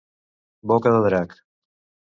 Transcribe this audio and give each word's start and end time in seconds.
Boca 0.71 0.95
de 0.97 1.03
drac. 1.09 1.39